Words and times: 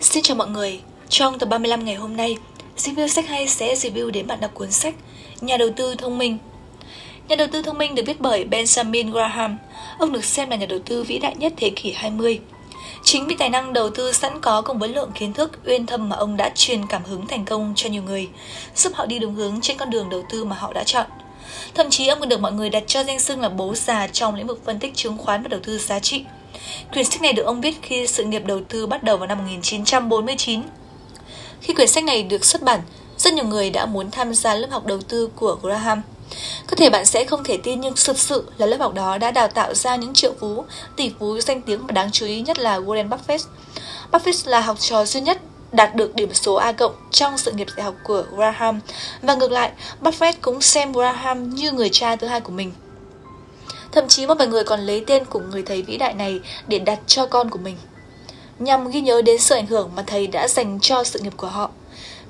Xin 0.00 0.22
chào 0.22 0.36
mọi 0.36 0.48
người, 0.48 0.80
trong 1.08 1.38
tập 1.38 1.48
35 1.48 1.84
ngày 1.84 1.94
hôm 1.94 2.16
nay, 2.16 2.36
review 2.76 3.08
sách 3.08 3.28
hay 3.28 3.48
sẽ 3.48 3.74
review 3.74 4.10
đến 4.10 4.26
bạn 4.26 4.40
đọc 4.40 4.50
cuốn 4.54 4.70
sách 4.70 4.94
Nhà 5.40 5.56
đầu 5.56 5.68
tư 5.76 5.94
thông 5.94 6.18
minh. 6.18 6.38
Nhà 7.28 7.36
đầu 7.36 7.48
tư 7.52 7.62
thông 7.62 7.78
minh 7.78 7.94
được 7.94 8.02
viết 8.06 8.20
bởi 8.20 8.44
Benjamin 8.50 9.10
Graham. 9.10 9.58
Ông 9.98 10.12
được 10.12 10.24
xem 10.24 10.50
là 10.50 10.56
nhà 10.56 10.66
đầu 10.66 10.78
tư 10.86 11.02
vĩ 11.02 11.18
đại 11.18 11.34
nhất 11.36 11.52
thế 11.56 11.70
kỷ 11.70 11.92
20. 11.92 12.40
Chính 13.04 13.26
vì 13.26 13.36
tài 13.38 13.50
năng 13.50 13.72
đầu 13.72 13.90
tư 13.90 14.12
sẵn 14.12 14.40
có 14.40 14.62
cùng 14.62 14.78
với 14.78 14.88
lượng 14.88 15.10
kiến 15.14 15.32
thức 15.32 15.58
uyên 15.66 15.86
thâm 15.86 16.08
mà 16.08 16.16
ông 16.16 16.36
đã 16.36 16.50
truyền 16.54 16.86
cảm 16.86 17.04
hứng 17.04 17.26
thành 17.26 17.44
công 17.44 17.72
cho 17.76 17.90
nhiều 17.90 18.02
người, 18.02 18.28
giúp 18.76 18.92
họ 18.94 19.06
đi 19.06 19.18
đúng 19.18 19.34
hướng 19.34 19.60
trên 19.60 19.76
con 19.76 19.90
đường 19.90 20.10
đầu 20.10 20.24
tư 20.30 20.44
mà 20.44 20.56
họ 20.56 20.72
đã 20.72 20.84
chọn. 20.84 21.06
Thậm 21.74 21.90
chí 21.90 22.06
ông 22.06 22.20
còn 22.20 22.28
được 22.28 22.40
mọi 22.40 22.52
người 22.52 22.70
đặt 22.70 22.82
cho 22.86 23.04
danh 23.04 23.20
xưng 23.20 23.40
là 23.40 23.48
bố 23.48 23.74
già 23.74 24.06
trong 24.06 24.34
lĩnh 24.34 24.46
vực 24.46 24.60
phân 24.64 24.78
tích 24.78 24.94
chứng 24.94 25.18
khoán 25.18 25.42
và 25.42 25.48
đầu 25.48 25.60
tư 25.62 25.78
giá 25.78 25.98
trị. 25.98 26.24
Quyển 26.92 27.04
sách 27.04 27.22
này 27.22 27.32
được 27.32 27.42
ông 27.42 27.60
viết 27.60 27.78
khi 27.82 28.06
sự 28.06 28.24
nghiệp 28.24 28.42
đầu 28.46 28.60
tư 28.68 28.86
bắt 28.86 29.02
đầu 29.02 29.16
vào 29.16 29.26
năm 29.26 29.38
1949. 29.38 30.62
Khi 31.60 31.74
quyển 31.74 31.88
sách 31.88 32.04
này 32.04 32.22
được 32.22 32.44
xuất 32.44 32.62
bản, 32.62 32.80
rất 33.18 33.34
nhiều 33.34 33.44
người 33.44 33.70
đã 33.70 33.86
muốn 33.86 34.10
tham 34.10 34.34
gia 34.34 34.54
lớp 34.54 34.68
học 34.70 34.86
đầu 34.86 35.00
tư 35.00 35.30
của 35.36 35.58
Graham. 35.62 36.02
Có 36.66 36.76
thể 36.76 36.90
bạn 36.90 37.06
sẽ 37.06 37.24
không 37.24 37.44
thể 37.44 37.56
tin 37.62 37.80
nhưng 37.80 37.94
thực 38.04 38.18
sự 38.18 38.50
là 38.58 38.66
lớp 38.66 38.76
học 38.80 38.94
đó 38.94 39.18
đã 39.18 39.30
đào 39.30 39.48
tạo 39.48 39.74
ra 39.74 39.96
những 39.96 40.14
triệu 40.14 40.32
phú, 40.40 40.64
tỷ 40.96 41.10
phú 41.18 41.40
danh 41.40 41.62
tiếng 41.62 41.86
và 41.86 41.92
đáng 41.92 42.10
chú 42.12 42.26
ý 42.26 42.40
nhất 42.40 42.58
là 42.58 42.78
Warren 42.78 43.08
Buffett. 43.08 43.38
Buffett 44.12 44.50
là 44.50 44.60
học 44.60 44.76
trò 44.80 45.04
duy 45.04 45.20
nhất 45.20 45.38
đạt 45.72 45.94
được 45.94 46.14
điểm 46.14 46.34
số 46.34 46.54
A 46.54 46.72
cộng 46.72 46.94
trong 47.10 47.38
sự 47.38 47.52
nghiệp 47.52 47.66
dạy 47.76 47.84
học 47.84 47.94
của 48.04 48.24
Graham 48.36 48.80
và 49.22 49.34
ngược 49.34 49.52
lại, 49.52 49.72
Buffett 50.02 50.32
cũng 50.40 50.60
xem 50.60 50.92
Graham 50.92 51.50
như 51.50 51.72
người 51.72 51.88
cha 51.92 52.16
thứ 52.16 52.26
hai 52.26 52.40
của 52.40 52.52
mình. 52.52 52.72
Thậm 53.92 54.08
chí 54.08 54.26
một 54.26 54.34
vài 54.38 54.48
người 54.48 54.64
còn 54.64 54.80
lấy 54.80 55.04
tên 55.06 55.24
của 55.24 55.40
người 55.40 55.62
thầy 55.62 55.82
vĩ 55.82 55.96
đại 55.96 56.14
này 56.14 56.40
để 56.66 56.78
đặt 56.78 56.98
cho 57.06 57.26
con 57.26 57.50
của 57.50 57.58
mình, 57.58 57.76
nhằm 58.58 58.90
ghi 58.90 59.00
nhớ 59.00 59.22
đến 59.22 59.38
sự 59.38 59.54
ảnh 59.54 59.66
hưởng 59.66 59.90
mà 59.96 60.02
thầy 60.06 60.26
đã 60.26 60.48
dành 60.48 60.78
cho 60.80 61.04
sự 61.04 61.20
nghiệp 61.20 61.32
của 61.36 61.46
họ. 61.46 61.70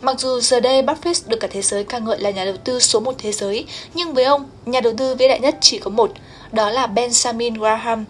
Mặc 0.00 0.20
dù 0.20 0.40
giờ 0.40 0.60
đây 0.60 0.82
Buffett 0.82 1.22
được 1.26 1.36
cả 1.40 1.48
thế 1.50 1.62
giới 1.62 1.84
ca 1.84 1.98
ngợi 1.98 2.20
là 2.20 2.30
nhà 2.30 2.44
đầu 2.44 2.56
tư 2.64 2.80
số 2.80 3.00
một 3.00 3.14
thế 3.18 3.32
giới, 3.32 3.66
nhưng 3.94 4.14
với 4.14 4.24
ông, 4.24 4.44
nhà 4.66 4.80
đầu 4.80 4.92
tư 4.96 5.14
vĩ 5.14 5.28
đại 5.28 5.40
nhất 5.40 5.56
chỉ 5.60 5.78
có 5.78 5.90
một, 5.90 6.12
đó 6.52 6.70
là 6.70 6.86
Benjamin 6.86 7.58
Graham. 7.58 8.04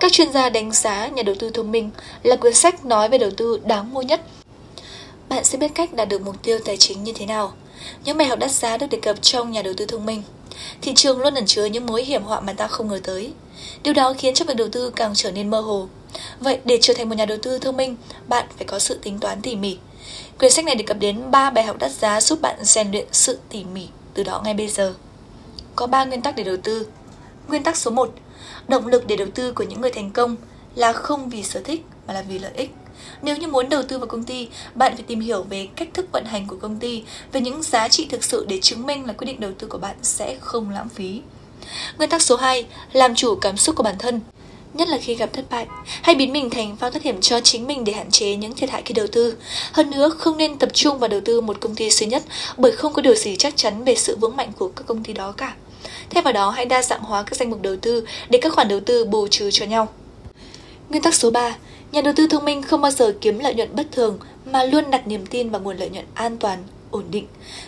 Các 0.00 0.12
chuyên 0.12 0.32
gia 0.32 0.48
đánh 0.48 0.72
giá 0.72 1.06
Nhà 1.06 1.22
đầu 1.22 1.34
tư 1.38 1.50
thông 1.50 1.72
minh 1.72 1.90
là 2.22 2.36
cuốn 2.36 2.54
sách 2.54 2.84
nói 2.84 3.08
về 3.08 3.18
đầu 3.18 3.30
tư 3.36 3.60
đáng 3.64 3.94
mua 3.94 4.02
nhất. 4.02 4.20
Bạn 5.28 5.44
sẽ 5.44 5.58
biết 5.58 5.70
cách 5.74 5.94
đạt 5.94 6.08
được 6.08 6.22
mục 6.22 6.42
tiêu 6.42 6.58
tài 6.64 6.76
chính 6.76 7.04
như 7.04 7.12
thế 7.12 7.26
nào. 7.26 7.52
Những 8.04 8.18
bài 8.18 8.26
học 8.26 8.38
đắt 8.38 8.50
giá 8.50 8.76
được 8.76 8.86
đề 8.90 8.98
cập 9.02 9.22
trong 9.22 9.50
Nhà 9.50 9.62
đầu 9.62 9.74
tư 9.76 9.86
thông 9.86 10.06
minh. 10.06 10.22
Thị 10.82 10.92
trường 10.94 11.20
luôn 11.20 11.34
ẩn 11.34 11.46
chứa 11.46 11.64
những 11.64 11.86
mối 11.86 12.04
hiểm 12.04 12.22
họa 12.22 12.40
mà 12.40 12.52
ta 12.52 12.66
không 12.66 12.88
ngờ 12.88 13.00
tới. 13.04 13.32
Điều 13.82 13.94
đó 13.94 14.14
khiến 14.18 14.34
cho 14.34 14.44
việc 14.44 14.56
đầu 14.56 14.68
tư 14.72 14.90
càng 14.96 15.12
trở 15.14 15.30
nên 15.30 15.50
mơ 15.50 15.60
hồ. 15.60 15.88
Vậy 16.40 16.58
để 16.64 16.78
trở 16.80 16.94
thành 16.94 17.08
một 17.08 17.14
nhà 17.14 17.26
đầu 17.26 17.38
tư 17.42 17.58
thông 17.58 17.76
minh, 17.76 17.96
bạn 18.28 18.46
phải 18.56 18.66
có 18.66 18.78
sự 18.78 18.98
tính 19.02 19.18
toán 19.18 19.42
tỉ 19.42 19.56
mỉ. 19.56 19.78
Quyển 20.38 20.50
sách 20.50 20.64
này 20.64 20.74
đề 20.74 20.84
cập 20.84 20.98
đến 21.00 21.30
3 21.30 21.50
bài 21.50 21.64
học 21.64 21.76
đắt 21.78 21.90
giá 21.90 22.20
giúp 22.20 22.40
bạn 22.40 22.56
rèn 22.62 22.90
luyện 22.90 23.06
sự 23.12 23.38
tỉ 23.48 23.64
mỉ 23.64 23.88
từ 24.14 24.22
đó 24.22 24.42
ngay 24.44 24.54
bây 24.54 24.68
giờ. 24.68 24.94
Có 25.76 25.86
3 25.86 26.04
nguyên 26.04 26.22
tắc 26.22 26.36
để 26.36 26.44
đầu 26.44 26.56
tư. 26.56 26.86
Nguyên 27.48 27.62
tắc 27.62 27.76
số 27.76 27.90
1, 27.90 28.10
động 28.68 28.86
lực 28.86 29.06
để 29.06 29.16
đầu 29.16 29.28
tư 29.34 29.52
của 29.52 29.64
những 29.64 29.80
người 29.80 29.90
thành 29.90 30.10
công 30.10 30.36
là 30.74 30.92
không 30.92 31.28
vì 31.28 31.42
sở 31.42 31.60
thích 31.60 31.84
mà 32.06 32.14
là 32.14 32.22
vì 32.22 32.38
lợi 32.38 32.52
ích. 32.54 32.70
Nếu 33.22 33.36
như 33.36 33.46
muốn 33.46 33.68
đầu 33.68 33.82
tư 33.82 33.98
vào 33.98 34.06
công 34.06 34.24
ty, 34.24 34.48
bạn 34.74 34.94
phải 34.94 35.04
tìm 35.06 35.20
hiểu 35.20 35.42
về 35.42 35.68
cách 35.76 35.88
thức 35.94 36.06
vận 36.12 36.24
hành 36.24 36.46
của 36.46 36.56
công 36.56 36.78
ty, 36.78 37.02
về 37.32 37.40
những 37.40 37.62
giá 37.62 37.88
trị 37.88 38.06
thực 38.10 38.24
sự 38.24 38.46
để 38.48 38.58
chứng 38.62 38.86
minh 38.86 39.06
là 39.06 39.12
quyết 39.12 39.26
định 39.26 39.40
đầu 39.40 39.50
tư 39.58 39.66
của 39.66 39.78
bạn 39.78 39.96
sẽ 40.02 40.36
không 40.40 40.70
lãng 40.70 40.88
phí. 40.88 41.20
Nguyên 41.98 42.10
tắc 42.10 42.22
số 42.22 42.36
2, 42.36 42.66
làm 42.92 43.14
chủ 43.14 43.34
cảm 43.34 43.56
xúc 43.56 43.76
của 43.76 43.82
bản 43.82 43.98
thân 43.98 44.20
nhất 44.74 44.88
là 44.88 44.98
khi 44.98 45.14
gặp 45.14 45.32
thất 45.32 45.44
bại. 45.50 45.66
Hãy 46.02 46.14
biến 46.14 46.32
mình 46.32 46.50
thành 46.50 46.76
phao 46.76 46.90
thoát 46.90 47.02
hiểm 47.02 47.20
cho 47.20 47.40
chính 47.40 47.66
mình 47.66 47.84
để 47.84 47.92
hạn 47.92 48.10
chế 48.10 48.36
những 48.36 48.54
thiệt 48.54 48.70
hại 48.70 48.82
khi 48.84 48.94
đầu 48.94 49.06
tư. 49.06 49.34
Hơn 49.72 49.90
nữa, 49.90 50.08
không 50.08 50.36
nên 50.36 50.58
tập 50.58 50.68
trung 50.72 50.98
vào 50.98 51.08
đầu 51.08 51.20
tư 51.24 51.40
một 51.40 51.60
công 51.60 51.74
ty 51.74 51.90
duy 51.90 52.06
nhất 52.06 52.22
bởi 52.56 52.72
không 52.72 52.92
có 52.92 53.02
điều 53.02 53.14
gì 53.14 53.36
chắc 53.36 53.56
chắn 53.56 53.84
về 53.84 53.94
sự 53.94 54.16
vững 54.20 54.36
mạnh 54.36 54.52
của 54.58 54.68
các 54.68 54.86
công 54.86 55.04
ty 55.04 55.12
đó 55.12 55.32
cả. 55.32 55.54
Thay 56.10 56.22
vào 56.22 56.32
đó, 56.32 56.50
hãy 56.50 56.64
đa 56.64 56.82
dạng 56.82 57.02
hóa 57.02 57.22
các 57.22 57.36
danh 57.36 57.50
mục 57.50 57.62
đầu 57.62 57.76
tư 57.76 58.06
để 58.28 58.38
các 58.42 58.52
khoản 58.52 58.68
đầu 58.68 58.80
tư 58.80 59.04
bù 59.04 59.28
trừ 59.28 59.50
cho 59.50 59.66
nhau. 59.66 59.88
Nguyên 60.88 61.02
tắc 61.02 61.14
số 61.14 61.30
3. 61.30 61.56
Nhà 61.92 62.00
đầu 62.00 62.14
tư 62.16 62.26
thông 62.26 62.44
minh 62.44 62.62
không 62.62 62.80
bao 62.80 62.90
giờ 62.90 63.14
kiếm 63.20 63.38
lợi 63.38 63.54
nhuận 63.54 63.76
bất 63.76 63.86
thường 63.92 64.18
mà 64.52 64.64
luôn 64.64 64.90
đặt 64.90 65.06
niềm 65.06 65.26
tin 65.26 65.50
vào 65.50 65.60
nguồn 65.60 65.76
lợi 65.76 65.90
nhuận 65.90 66.04
an 66.14 66.36
toàn, 66.36 66.58
ổn 66.90 67.04
định. 67.10 67.26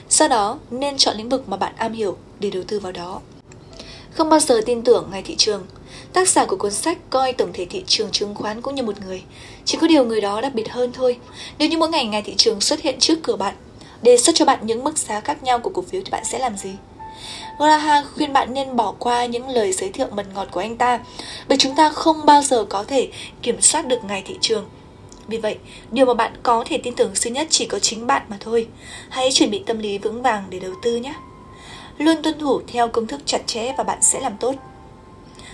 Sau 0.09 0.29
đó, 0.29 0.59
nên 0.71 0.97
chọn 0.97 1.17
lĩnh 1.17 1.29
vực 1.29 1.49
mà 1.49 1.57
bạn 1.57 1.73
am 1.77 1.93
hiểu 1.93 2.17
để 2.41 2.51
đầu 2.51 2.63
tư 2.69 2.81
vào 2.81 2.93
đó. 2.93 3.21
Không 4.11 4.29
bao 4.29 4.41
giờ 4.41 4.61
tin 4.67 4.83
tưởng 4.83 5.09
ngay 5.11 5.23
thị 5.23 5.35
trường. 5.39 5.67
Tác 6.13 6.29
giả 6.29 6.45
của 6.45 6.57
cuốn 6.57 6.73
sách 6.73 6.99
coi 7.11 7.33
tổng 7.33 7.53
thể 7.53 7.67
thị 7.71 7.85
trường 7.87 8.11
chứng 8.11 8.35
khoán 8.35 8.63
cũng 8.63 8.75
như 8.75 8.83
một 8.83 8.95
người. 9.07 9.23
Chỉ 9.65 9.79
có 9.81 9.87
điều 9.87 10.05
người 10.05 10.21
đó 10.21 10.41
đặc 10.41 10.55
biệt 10.55 10.69
hơn 10.71 10.93
thôi. 10.93 11.19
Nếu 11.59 11.69
như 11.69 11.79
mỗi 11.79 11.89
ngày 11.89 12.07
ngày 12.07 12.23
thị 12.23 12.35
trường 12.37 12.61
xuất 12.61 12.81
hiện 12.81 12.99
trước 12.99 13.19
cửa 13.23 13.37
bạn, 13.37 13.55
đề 14.03 14.17
xuất 14.17 14.35
cho 14.35 14.45
bạn 14.45 14.59
những 14.63 14.85
mức 14.85 14.99
giá 14.99 15.21
khác 15.21 15.43
nhau 15.43 15.59
của 15.59 15.71
cổ 15.71 15.83
phiếu 15.83 16.03
thì 16.05 16.11
bạn 16.11 16.25
sẽ 16.25 16.39
làm 16.39 16.57
gì? 16.57 16.71
Graham 17.59 18.05
khuyên 18.15 18.33
bạn 18.33 18.55
nên 18.55 18.77
bỏ 18.77 18.95
qua 18.99 19.27
những 19.27 19.49
lời 19.49 19.73
giới 19.73 19.91
thiệu 19.91 20.07
mật 20.11 20.27
ngọt 20.35 20.49
của 20.51 20.61
anh 20.61 20.77
ta, 20.77 21.01
bởi 21.49 21.59
chúng 21.59 21.75
ta 21.77 21.91
không 21.91 22.27
bao 22.27 22.43
giờ 22.43 22.65
có 22.65 22.85
thể 22.85 23.09
kiểm 23.43 23.61
soát 23.61 23.87
được 23.87 24.05
ngày 24.05 24.23
thị 24.27 24.39
trường. 24.41 24.65
Vì 25.29 25.39
vậy, 25.39 25.59
điều 25.91 26.07
mà 26.07 26.15
bạn 26.15 26.33
có 26.43 26.65
thể 26.67 26.79
tin 26.79 26.95
tưởng 26.95 27.15
duy 27.15 27.31
nhất 27.31 27.47
chỉ 27.51 27.67
có 27.67 27.79
chính 27.79 28.07
bạn 28.07 28.23
mà 28.29 28.37
thôi. 28.41 28.69
Hãy 29.09 29.33
chuẩn 29.33 29.51
bị 29.51 29.63
tâm 29.67 29.79
lý 29.79 29.99
vững 29.99 30.23
vàng 30.23 30.45
để 30.51 30.59
đầu 30.59 30.73
tư 30.83 30.97
nhé. 30.97 31.15
Luôn 31.99 32.23
tuân 32.23 32.39
thủ 32.39 32.61
theo 32.67 32.89
công 32.89 33.07
thức 33.07 33.21
chặt 33.27 33.47
chẽ 33.47 33.75
và 33.79 33.85
bạn 33.85 33.99
sẽ 34.03 34.21
làm 34.21 34.37
tốt. 34.37 34.55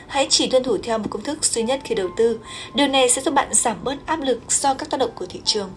Hãy 0.06 0.26
chỉ 0.30 0.48
tuân 0.48 0.62
thủ 0.62 0.78
theo 0.82 0.98
một 0.98 1.06
công 1.10 1.22
thức 1.22 1.44
duy 1.44 1.62
nhất 1.62 1.80
khi 1.84 1.94
đầu 1.94 2.08
tư. 2.16 2.38
Điều 2.74 2.88
này 2.88 3.10
sẽ 3.10 3.22
giúp 3.22 3.34
bạn 3.34 3.48
giảm 3.54 3.76
bớt 3.84 3.96
áp 4.06 4.20
lực 4.20 4.40
do 4.48 4.74
các 4.74 4.90
tác 4.90 5.00
động 5.00 5.10
của 5.14 5.26
thị 5.26 5.40
trường. 5.44 5.70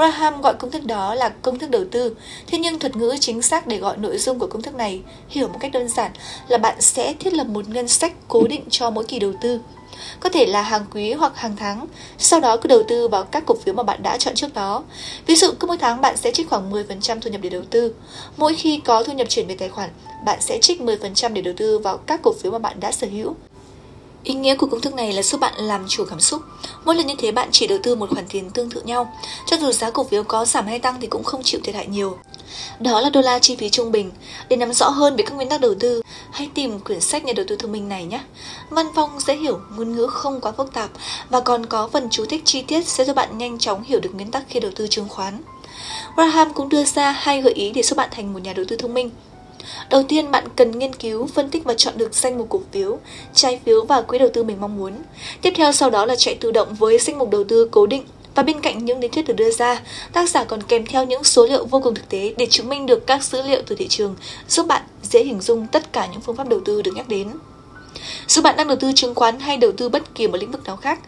Graham 0.00 0.40
gọi 0.42 0.54
công 0.54 0.70
thức 0.70 0.84
đó 0.84 1.14
là 1.14 1.28
công 1.28 1.58
thức 1.58 1.70
đầu 1.70 1.84
tư, 1.90 2.16
thế 2.46 2.58
nhưng 2.58 2.78
thuật 2.78 2.96
ngữ 2.96 3.16
chính 3.20 3.42
xác 3.42 3.66
để 3.66 3.78
gọi 3.78 3.96
nội 3.96 4.18
dung 4.18 4.38
của 4.38 4.46
công 4.46 4.62
thức 4.62 4.74
này 4.74 5.00
hiểu 5.28 5.48
một 5.48 5.58
cách 5.60 5.72
đơn 5.72 5.88
giản 5.88 6.10
là 6.48 6.58
bạn 6.58 6.80
sẽ 6.80 7.14
thiết 7.14 7.32
lập 7.32 7.46
một 7.46 7.68
ngân 7.68 7.88
sách 7.88 8.12
cố 8.28 8.46
định 8.46 8.62
cho 8.70 8.90
mỗi 8.90 9.04
kỳ 9.04 9.18
đầu 9.18 9.32
tư. 9.40 9.60
Có 10.20 10.28
thể 10.28 10.46
là 10.46 10.62
hàng 10.62 10.84
quý 10.94 11.12
hoặc 11.12 11.36
hàng 11.36 11.56
tháng, 11.56 11.86
sau 12.18 12.40
đó 12.40 12.56
cứ 12.56 12.66
đầu 12.66 12.82
tư 12.88 13.08
vào 13.08 13.24
các 13.24 13.42
cổ 13.46 13.54
phiếu 13.54 13.74
mà 13.74 13.82
bạn 13.82 14.02
đã 14.02 14.16
chọn 14.16 14.34
trước 14.34 14.54
đó. 14.54 14.82
Ví 15.26 15.36
dụ, 15.36 15.50
cứ 15.60 15.66
mỗi 15.66 15.76
tháng 15.78 16.00
bạn 16.00 16.16
sẽ 16.16 16.30
trích 16.30 16.48
khoảng 16.50 16.72
10% 16.72 17.20
thu 17.20 17.30
nhập 17.30 17.40
để 17.40 17.48
đầu 17.48 17.62
tư. 17.70 17.94
Mỗi 18.36 18.54
khi 18.54 18.80
có 18.84 19.02
thu 19.02 19.12
nhập 19.12 19.28
chuyển 19.28 19.46
về 19.46 19.54
tài 19.54 19.68
khoản, 19.68 19.90
bạn 20.24 20.40
sẽ 20.40 20.58
trích 20.58 20.80
10% 20.80 21.32
để 21.32 21.42
đầu 21.42 21.54
tư 21.56 21.78
vào 21.78 21.96
các 21.96 22.20
cổ 22.22 22.32
phiếu 22.32 22.52
mà 22.52 22.58
bạn 22.58 22.80
đã 22.80 22.92
sở 22.92 23.06
hữu. 23.06 23.34
Ý 24.24 24.34
nghĩa 24.34 24.54
của 24.54 24.66
công 24.66 24.80
thức 24.80 24.94
này 24.94 25.12
là 25.12 25.22
giúp 25.22 25.40
bạn 25.40 25.54
làm 25.56 25.84
chủ 25.88 26.04
cảm 26.04 26.20
xúc. 26.20 26.42
Mỗi 26.84 26.94
lần 26.94 27.06
như 27.06 27.14
thế 27.18 27.32
bạn 27.32 27.48
chỉ 27.52 27.66
đầu 27.66 27.78
tư 27.82 27.94
một 27.94 28.10
khoản 28.10 28.24
tiền 28.28 28.50
tương 28.50 28.70
tự 28.70 28.80
nhau. 28.80 29.12
Cho 29.46 29.56
dù 29.56 29.72
giá 29.72 29.90
cổ 29.90 30.04
phiếu 30.04 30.22
có 30.22 30.44
giảm 30.44 30.66
hay 30.66 30.78
tăng 30.78 31.00
thì 31.00 31.06
cũng 31.06 31.24
không 31.24 31.42
chịu 31.44 31.60
thiệt 31.64 31.74
hại 31.74 31.86
nhiều. 31.86 32.18
Đó 32.80 33.00
là 33.00 33.10
đô 33.10 33.20
la 33.20 33.38
chi 33.38 33.56
phí 33.56 33.70
trung 33.70 33.92
bình. 33.92 34.10
Để 34.48 34.56
nắm 34.56 34.72
rõ 34.72 34.88
hơn 34.88 35.16
về 35.16 35.24
các 35.26 35.34
nguyên 35.34 35.48
tắc 35.48 35.60
đầu 35.60 35.74
tư, 35.74 36.02
hãy 36.30 36.50
tìm 36.54 36.80
quyển 36.80 37.00
sách 37.00 37.24
nhà 37.24 37.32
đầu 37.32 37.46
tư 37.48 37.56
thông 37.56 37.72
minh 37.72 37.88
này 37.88 38.04
nhé. 38.04 38.20
Văn 38.70 38.86
phong 38.94 39.20
dễ 39.20 39.36
hiểu, 39.36 39.60
ngôn 39.76 39.96
ngữ 39.96 40.06
không 40.06 40.40
quá 40.40 40.52
phức 40.52 40.72
tạp 40.72 40.90
và 41.30 41.40
còn 41.40 41.66
có 41.66 41.88
phần 41.92 42.08
chú 42.10 42.24
thích 42.26 42.42
chi 42.44 42.62
tiết 42.62 42.88
sẽ 42.88 43.04
giúp 43.04 43.16
bạn 43.16 43.38
nhanh 43.38 43.58
chóng 43.58 43.82
hiểu 43.82 44.00
được 44.00 44.10
nguyên 44.14 44.30
tắc 44.30 44.44
khi 44.48 44.60
đầu 44.60 44.70
tư 44.76 44.86
chứng 44.86 45.08
khoán. 45.08 45.42
Graham 46.16 46.52
cũng 46.52 46.68
đưa 46.68 46.84
ra 46.84 47.10
hai 47.10 47.42
gợi 47.42 47.52
ý 47.52 47.70
để 47.70 47.82
giúp 47.82 47.96
bạn 47.96 48.08
thành 48.12 48.32
một 48.32 48.38
nhà 48.42 48.52
đầu 48.52 48.64
tư 48.68 48.76
thông 48.76 48.94
minh. 48.94 49.10
Đầu 49.90 50.02
tiên 50.08 50.30
bạn 50.30 50.44
cần 50.56 50.78
nghiên 50.78 50.92
cứu, 50.92 51.26
phân 51.26 51.50
tích 51.50 51.64
và 51.64 51.74
chọn 51.74 51.94
được 51.96 52.14
danh 52.14 52.38
mục 52.38 52.46
cổ 52.50 52.60
phiếu, 52.72 52.98
trái 53.34 53.60
phiếu 53.64 53.84
và 53.84 54.02
quỹ 54.02 54.18
đầu 54.18 54.28
tư 54.32 54.42
mình 54.42 54.56
mong 54.60 54.76
muốn. 54.76 54.92
Tiếp 55.42 55.52
theo 55.56 55.72
sau 55.72 55.90
đó 55.90 56.06
là 56.06 56.16
chạy 56.16 56.34
tự 56.34 56.52
động 56.52 56.74
với 56.74 56.98
danh 56.98 57.18
mục 57.18 57.30
đầu 57.30 57.44
tư 57.44 57.68
cố 57.70 57.86
định 57.86 58.04
và 58.34 58.42
bên 58.42 58.60
cạnh 58.60 58.84
những 58.84 59.00
lý 59.00 59.08
thuyết 59.08 59.26
được 59.26 59.34
đưa 59.34 59.50
ra, 59.50 59.82
tác 60.12 60.28
giả 60.28 60.44
còn 60.44 60.62
kèm 60.62 60.86
theo 60.86 61.04
những 61.04 61.24
số 61.24 61.46
liệu 61.46 61.64
vô 61.64 61.80
cùng 61.80 61.94
thực 61.94 62.08
tế 62.08 62.34
để 62.38 62.46
chứng 62.46 62.68
minh 62.68 62.86
được 62.86 63.06
các 63.06 63.24
dữ 63.24 63.42
liệu 63.42 63.62
từ 63.66 63.76
thị 63.76 63.88
trường, 63.88 64.16
giúp 64.48 64.66
bạn 64.66 64.82
dễ 65.02 65.24
hình 65.24 65.40
dung 65.40 65.66
tất 65.66 65.92
cả 65.92 66.08
những 66.12 66.20
phương 66.20 66.36
pháp 66.36 66.48
đầu 66.48 66.60
tư 66.64 66.82
được 66.82 66.92
nhắc 66.94 67.08
đến. 67.08 67.28
Dù 68.28 68.42
bạn 68.42 68.56
đang 68.56 68.68
đầu 68.68 68.76
tư 68.76 68.92
chứng 68.94 69.14
khoán 69.14 69.40
hay 69.40 69.56
đầu 69.56 69.72
tư 69.72 69.88
bất 69.88 70.14
kỳ 70.14 70.28
một 70.28 70.38
lĩnh 70.40 70.50
vực 70.50 70.64
nào 70.64 70.76
khác, 70.76 70.98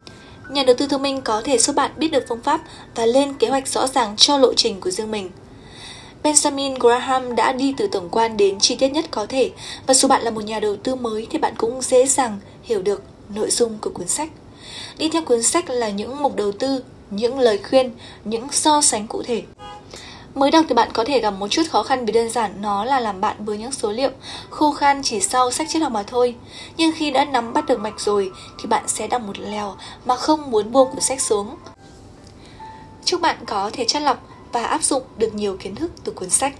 nhà 0.50 0.62
đầu 0.62 0.76
tư 0.78 0.86
thông 0.86 1.02
minh 1.02 1.20
có 1.20 1.42
thể 1.44 1.58
giúp 1.58 1.76
bạn 1.76 1.90
biết 1.96 2.08
được 2.08 2.24
phương 2.28 2.42
pháp 2.42 2.60
và 2.94 3.06
lên 3.06 3.34
kế 3.34 3.48
hoạch 3.48 3.68
rõ 3.68 3.86
ràng 3.86 4.16
cho 4.16 4.38
lộ 4.38 4.54
trình 4.54 4.80
của 4.80 4.90
riêng 4.90 5.10
mình. 5.10 5.30
Benjamin 6.22 6.74
Graham 6.80 7.36
đã 7.36 7.52
đi 7.52 7.74
từ 7.76 7.86
tổng 7.86 8.08
quan 8.10 8.36
đến 8.36 8.58
chi 8.60 8.76
tiết 8.76 8.88
nhất 8.88 9.04
có 9.10 9.26
thể 9.26 9.50
và 9.86 9.94
dù 9.94 10.08
bạn 10.08 10.22
là 10.22 10.30
một 10.30 10.44
nhà 10.44 10.60
đầu 10.60 10.76
tư 10.76 10.94
mới 10.94 11.26
thì 11.30 11.38
bạn 11.38 11.54
cũng 11.58 11.82
dễ 11.82 12.06
dàng 12.06 12.38
hiểu 12.62 12.82
được 12.82 13.02
nội 13.34 13.50
dung 13.50 13.78
của 13.80 13.90
cuốn 13.90 14.08
sách. 14.08 14.30
Đi 14.98 15.08
theo 15.08 15.22
cuốn 15.22 15.42
sách 15.42 15.70
là 15.70 15.88
những 15.88 16.22
mục 16.22 16.36
đầu 16.36 16.52
tư, 16.52 16.84
những 17.10 17.38
lời 17.38 17.58
khuyên, 17.68 17.90
những 18.24 18.48
so 18.50 18.80
sánh 18.80 19.06
cụ 19.06 19.22
thể. 19.22 19.42
Mới 20.34 20.50
đọc 20.50 20.64
thì 20.68 20.74
bạn 20.74 20.88
có 20.92 21.04
thể 21.04 21.20
gặp 21.20 21.30
một 21.30 21.48
chút 21.48 21.62
khó 21.70 21.82
khăn 21.82 22.06
vì 22.06 22.12
đơn 22.12 22.30
giản 22.30 22.62
nó 22.62 22.84
là 22.84 23.00
làm 23.00 23.20
bạn 23.20 23.44
với 23.44 23.58
những 23.58 23.72
số 23.72 23.92
liệu 23.92 24.10
khô 24.50 24.72
khan 24.72 25.02
chỉ 25.02 25.20
sau 25.20 25.50
sách 25.50 25.68
triết 25.70 25.82
học 25.82 25.92
mà 25.92 26.02
thôi. 26.02 26.34
Nhưng 26.76 26.92
khi 26.96 27.10
đã 27.10 27.24
nắm 27.24 27.52
bắt 27.52 27.66
được 27.66 27.80
mạch 27.80 28.00
rồi 28.00 28.30
thì 28.58 28.66
bạn 28.68 28.84
sẽ 28.86 29.06
đọc 29.06 29.22
một 29.22 29.38
lèo 29.38 29.74
mà 30.04 30.16
không 30.16 30.50
muốn 30.50 30.72
buông 30.72 30.90
cuốn 30.90 31.00
sách 31.00 31.20
xuống. 31.20 31.56
Chúc 33.04 33.20
bạn 33.20 33.36
có 33.46 33.70
thể 33.72 33.84
chất 33.84 34.02
lọc 34.02 34.31
và 34.52 34.64
áp 34.64 34.82
dụng 34.82 35.02
được 35.18 35.34
nhiều 35.34 35.56
kiến 35.60 35.74
thức 35.74 35.90
từ 36.04 36.12
cuốn 36.12 36.30
sách. 36.30 36.54